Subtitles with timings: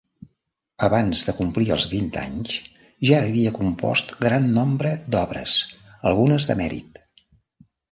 [0.85, 2.55] Abans de complir els vint anys
[3.11, 5.57] ja havia compost gran nombre d'obres,
[6.15, 7.01] algunes de mèrit.